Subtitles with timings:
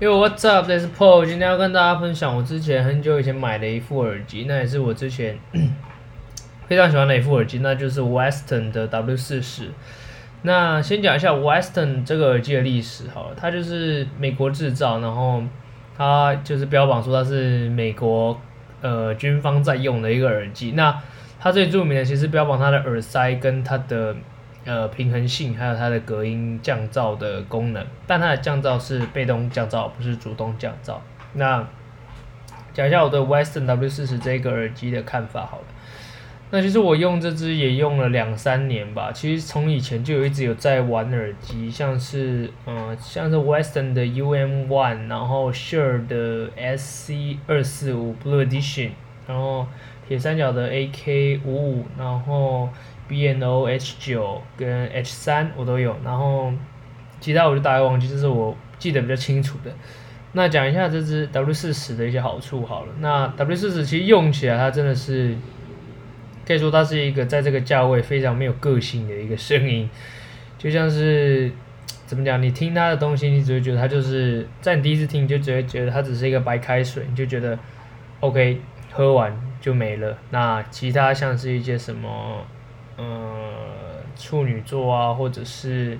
[0.00, 0.66] 因为 What's up?
[0.66, 1.24] This Paul。
[1.24, 5.38] 今天要跟大家分享我之前很久以前买的一副耳机，那也是我之前
[6.66, 9.70] 非常喜欢的一副耳机，那就是 Western 的 W 四十。
[10.42, 15.42] 那先讲一下 Western 这个耳机的历史好，它就是美国制造，然后
[15.96, 18.40] 它就是标榜说它是美国
[18.80, 20.72] 呃军方在用的一个耳机。
[20.72, 21.00] 那
[21.38, 24.16] 它最著名的其实标榜它的耳塞跟它的。
[24.64, 30.98] 呃，平衡性还有它的隔音降噪的功能，但它的降噪是被动降噪，不是主动降噪。
[31.32, 31.66] 那
[32.72, 35.64] 讲一下我对 Western W40 这个耳机的看法好了。
[36.52, 48.90] 那其实我用这支也用了两三年吧，其实从以前就有一直有在玩耳机，像是嗯、呃，像是 Western 的 UM One，然后 Shure 的 SC 二四五 Blue Edition，
[49.26, 49.66] 然后
[50.06, 52.68] 铁三角的 AK 五五，然后。
[53.12, 56.50] BNOH 九跟 H 三我都有，然后
[57.20, 59.70] 其他我就大概忘记，这是我记得比较清楚的。
[60.32, 62.92] 那讲一下这支 W 四十的一些好处好了。
[63.00, 65.36] 那 W 四十其实用起来它真的是
[66.46, 69.90] 可以说它是一个在这个价位非常没有个性的一个声音，
[70.56, 71.52] 就像是
[72.06, 77.58] 怎么讲，你听它的东西，你只会觉得它就是在你第一次听你就只会觉得它只是一个白开水，你就觉得
[78.20, 78.58] OK
[78.90, 80.16] 喝完就没了。
[80.30, 82.46] 那其他像是一些什么。
[82.98, 85.98] 嗯，处女座啊，或者是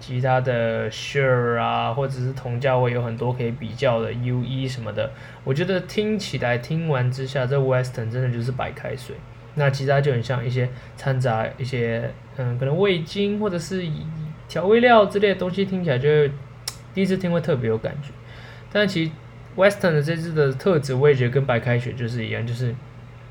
[0.00, 5.10] 其他的 Shure 啊，或者是同价位有很多可以比较的 UE 什么的，
[5.44, 9.16] 我觉得听起来听完之下，这 Western 真的就是白开水。
[9.54, 13.84] 那其他就很像一些掺杂一些嗯，可能味精或者是
[14.48, 16.08] 调味料之类的东西，听起来就
[16.94, 18.10] 第一次听会特别有感觉。
[18.72, 19.10] 但其实
[19.56, 22.74] Western 的这支的特质，我也觉得跟白开水就是一样，就是。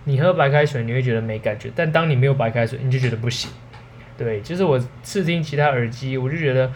[0.07, 3.51] 你喝白开水，你会觉得没感觉，但当你没有白开水，你就觉得不行。
[4.17, 6.71] 对，就是我试听其他耳机，我就觉得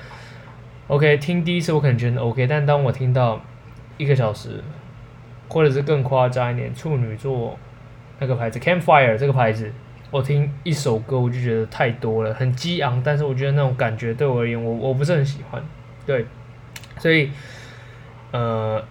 [0.88, 3.42] ，OK，听第一次我可能觉得 OK，但当我听到
[3.98, 4.62] 一个小时，
[5.48, 7.58] 或者是更夸张一点，处女座
[8.20, 9.72] 那个牌子 Campfire 这个牌子，
[10.12, 15.64] 我听一首歌我就觉得太多了，很激昂，但是我觉得那种感觉对我而言，我我不是很喜欢。
[16.06, 16.26] 对，
[16.98, 17.32] 所以，
[18.32, 18.84] 呃，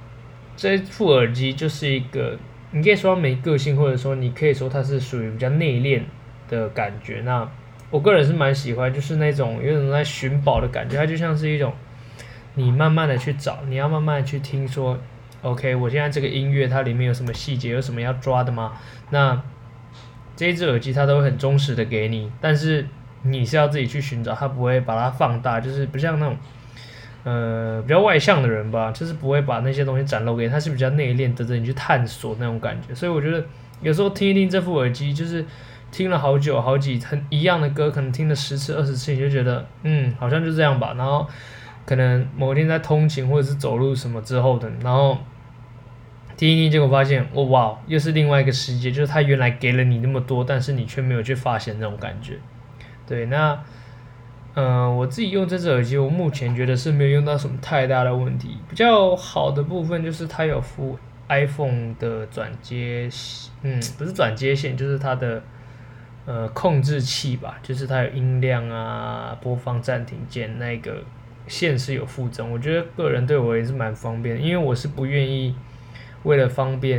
[0.56, 2.38] 这副耳机就是一个。
[2.72, 6.02] 你可以说它没个性，或者说你可以说它是属于比较内敛
[6.48, 7.20] 的感觉。
[7.22, 7.48] 那
[7.90, 10.96] 我个人是蛮喜欢，就是那种有种在寻宝的感觉。
[10.96, 11.72] 它就像是一种
[12.54, 14.98] 你慢慢的去找，你要慢慢的去听说
[15.42, 18.74] ，OK，我现在这个音乐它里面有什么细节，有什么要抓的吗？
[19.10, 19.42] 那
[20.36, 22.86] 这一只耳机它都会很忠实的给你，但是
[23.22, 26.36] 你是要自己去寻找，它不会把它放大，就是不像那种。
[27.22, 32.94] 呃，比较外向的人吧，就是不会把那些东西展露给，他是比较内敛，等着你去探索那种感觉。
[32.94, 33.44] 所以我觉得
[33.82, 35.44] 有时候听一听这副耳机，就是
[35.92, 40.94] 听了好久好几很一样的歌，可能听了十次二十次，你就觉得嗯，好像就这样吧。
[40.96, 41.26] 然后
[41.84, 45.18] 可能某天在通勤或者是走路什么之后的，然后
[46.38, 52.38] 听一听，结果发现，哦哇，又是另外一个世界，就是他原来给了你那么多，但是你却没有去发现那种感觉。
[53.06, 53.62] 对，那。
[54.54, 58.58] 嗯、我自己用这只耳机，我目前觉得是没有用到什么太大的问题。
[58.68, 63.08] 比较好的部分就是它有附 iPhone 的转接，
[63.62, 65.40] 嗯，不是转接线，就是它的
[66.26, 70.96] 呃控制器吧，就是它有音量啊、播放暂停键那个
[71.46, 72.50] 线是有附赠。
[72.50, 75.54] 我觉得个人对我也是蛮方便，因为我是不愿意
[76.24, 76.98] 为了方便，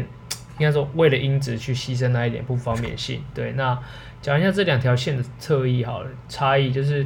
[0.58, 3.22] 应该说为了音质去牺牲那一点不方便性。
[3.34, 3.78] 对，那
[4.22, 7.06] 讲一下这两条线的特异好了，差异就是。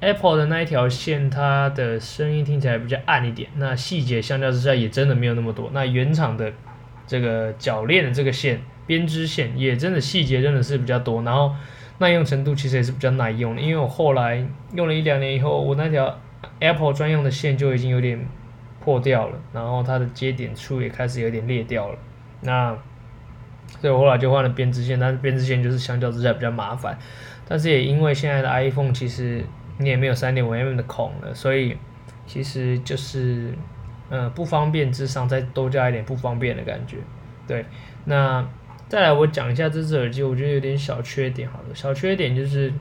[0.00, 5.70] Apple 的那一条线，它的声音听起来比较暗一点，那细节相较之下也真的没有那么多。
[5.72, 6.52] 那原厂的
[7.06, 11.54] 这个铰链的这个线，编织线也真的细节真的是比较多，然后
[11.96, 13.62] 耐用程度其实也是比较耐用的。
[13.62, 16.20] 因为我后来用了一两年以后，我那条
[16.60, 18.22] Apple 专用的线就已经有点
[18.84, 21.98] 破掉了，然后它的接点处也开始有点裂掉了。
[22.42, 22.76] 那
[23.80, 26.98] 所以我后来就换了编织线，但是编织线就是相较之下比较麻烦，
[27.48, 29.42] 但是也因为现在的 iPhone 其实。
[29.78, 31.76] 你也没有三点五 mm 的孔了，所以
[32.26, 33.52] 其实就是，
[34.08, 36.96] 呃，不方便之上再多加一点不方便的感觉。
[37.46, 37.64] 对，
[38.06, 38.42] 那
[38.88, 41.48] 再来我讲一下这只耳机，我觉得有点小缺点。
[41.48, 42.72] 好了，小缺点就是，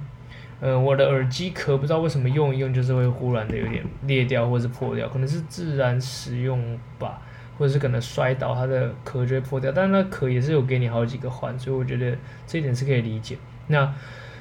[0.61, 7.21] 呃，我的耳机壳不知道为什么用一用就是会忽然的有点裂掉或是破掉，可能是自然使用吧，
[7.57, 12.17] 或者是可能摔倒它的壳就会破掉，但是那壳也是有给你好几个换，所以我觉得
[12.47, 13.37] 这一点是可以理解。
[13.67, 13.93] 那。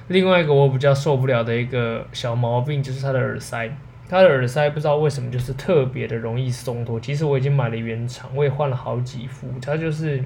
[0.09, 3.71] 另外一个我比较受不了的一个小毛病就是它的耳塞，
[4.09, 7.01] 它的耳塞不知道为什么就是特别的容易松脱。
[7.01, 10.23] 其实我已经买了原厂，我也换了好几副，它就是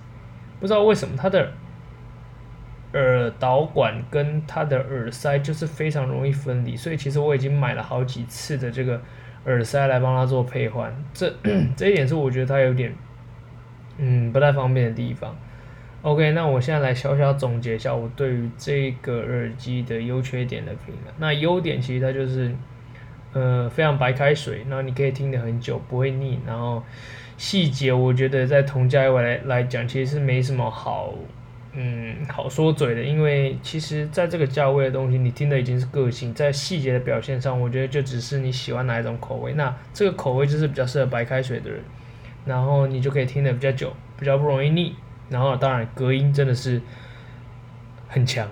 [0.58, 1.52] 不知道为什么它的
[2.94, 6.74] 耳导管跟它的耳塞就是非常容易分离。
[6.74, 8.98] 所以其实我已经买了好几次的这个
[9.44, 11.30] 耳塞来帮他做配换，这
[11.76, 12.94] 这一点是我觉得它有点
[13.98, 15.36] 嗯不太方便的地方。
[16.02, 21.12] OK，那我现在来小小总结一下我对于这个耳机的优缺点的评价。
[21.18, 22.54] 那优点其实它就是
[23.32, 26.82] 呃非常白开水，然后你可以听得很久不会腻，然后
[27.36, 31.12] 细节我觉得在同价位来来讲其实是没什么好。
[31.72, 39.52] 嗯，好说嘴的，因为其实在这个价位的东西，你听的已经是个性，在细节的表现上，我觉得就只是你喜欢哪一种口味。
[39.52, 41.80] 那这个口味就是比较适合白开水的人，
[42.46, 44.94] 然后你就可以听得比较久，比较不容易腻。
[45.28, 46.80] 然后当然隔音真的是
[48.08, 48.48] 很强，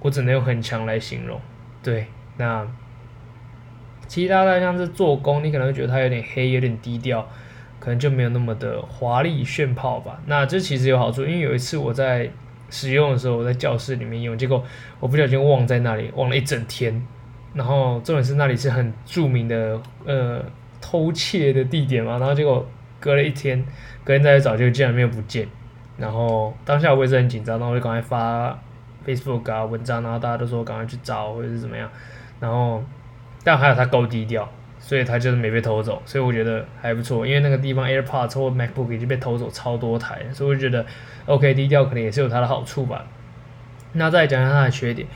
[0.00, 1.40] 我只能用很强来形容。
[1.82, 2.06] 对，
[2.36, 2.66] 那
[4.06, 7.28] 其他的像是做工，你可能会觉得它有点黑，有点低调。
[7.80, 10.20] 可能就没有那么的华丽炫炮吧。
[10.26, 12.28] 那这其实有好处，因为有一次我在
[12.68, 14.60] 使用的时候，我在教室里面用，结果
[14.98, 17.00] 我不小心忘在那里，忘了一整天。
[17.54, 20.44] 然后重点是那里是很著名的呃
[20.80, 22.68] 偷窃的地点嘛，然后结果
[22.98, 23.64] 隔了一天，
[24.02, 25.46] 隔天再去找，就竟然没有不见。
[25.98, 28.58] 然后当下我也是很紧张，然后我就赶快发
[29.06, 31.90] Facebook 啊文章，然后大家都说赶快去找或者是怎么样。
[32.40, 32.82] 然后
[33.44, 34.48] 但还有它够低调。
[34.80, 37.26] 所以它就是没被偷走，所以我觉得还不错。
[37.26, 40.86] 因为那个地方 AirPods 或 MacBook 已经被偷走超多台，所以我觉得
[41.26, 43.04] OK 低调可能也是有它的好处吧。
[43.94, 45.08] 那再讲讲它的缺点，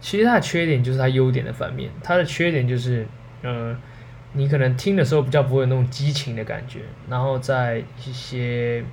[0.00, 1.88] 其实它的缺点就是它优点的反面。
[2.02, 3.06] 它的缺点就是，
[3.42, 3.78] 嗯、
[4.32, 8.84] 你可能听的时候比较不会有那种激情的感觉，然后在一些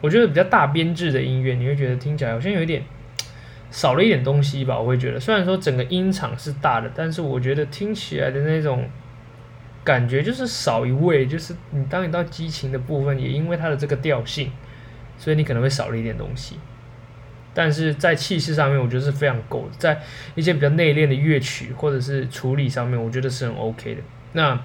[0.00, 2.82] 我觉得比较大编制的音乐，你会觉得听起来好像有一点
[3.70, 4.78] 少了一点东西吧。
[4.78, 8.88] 我会觉得，虽然说整个音场是大的，但是我觉得听起来的那种。
[9.82, 14.52] 感觉就是少一位，就是你当你到激情的部分，也因为它的这个调性，
[15.16, 16.56] 所以你可能会少了一点东西。
[17.54, 19.70] 但是在气势上面，我觉得是非常够的。
[19.78, 19.98] 在
[20.34, 24.02] 一些比较内敛的乐曲或者是处理上面，我觉得是很 OK 的。
[24.34, 24.60] 那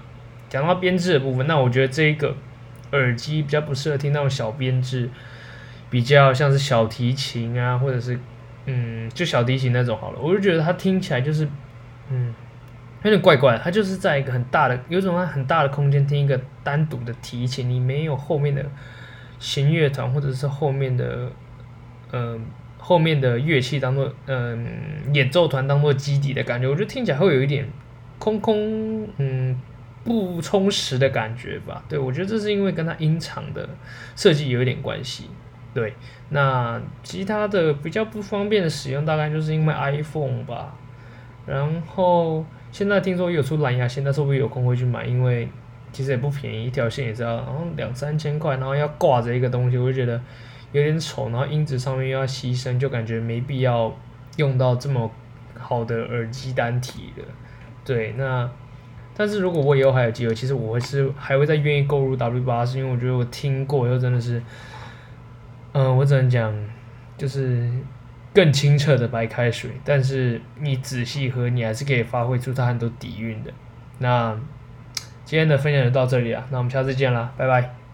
[0.49, 2.35] 讲到编制的部分，那我觉得这一个
[2.91, 5.09] 耳机比较不适合听那种小编制，
[5.89, 8.19] 比较像是小提琴啊，或者是
[8.65, 10.19] 嗯，就小提琴那种好了。
[10.19, 11.47] 我就觉得它听起来就是
[12.09, 12.33] 嗯。
[13.03, 18.65] 有点怪怪的，它就是在一个很大的，有种很大的空间听一个单独的提琴，你没有后面的
[19.37, 21.31] 弦乐团或者是后面的，
[22.11, 22.43] 嗯、
[22.79, 24.65] 后面的乐器当做，嗯、
[25.13, 27.69] 演奏团当做基底的感觉，我觉得听起来会有一点
[28.17, 29.55] 空空，嗯，
[30.05, 31.83] 不充实的感觉吧。
[31.89, 33.67] 对，我觉得这是因为跟它音场的
[34.15, 35.29] 设计有一点关系。
[35.73, 35.93] 对，
[36.29, 40.73] 那其他的比较不方便的使用，大概就是因为 iPhone 吧，
[41.45, 42.45] 然后。
[42.71, 45.47] 现在听说有出蓝牙线，但是我有空会去买，因为
[45.93, 50.21] 其实也不便宜，一条线也是要然后两三千块，然后要挂着一个东西，我就觉得
[50.73, 53.97] 有点丑，然后音质上面又要牺牲，就感觉没必要
[54.35, 55.09] 用到这么
[55.57, 57.23] 好的耳机单体的。
[57.85, 58.51] 对，那
[59.15, 64.41] 但是如果我以后还有机会，其实我会是还会再愿意购入 W 八，是因为我觉得我听过以后真的是，
[65.73, 66.53] 嗯、我只能讲
[67.17, 67.69] 就是。
[68.35, 73.53] 更清澈的白开水，但是你仔细喝，你还是可以发挥出它很多底蕴的。
[73.99, 74.37] 那
[75.23, 77.84] 今天的分享就到这里了，那我们下次见啦，拜拜。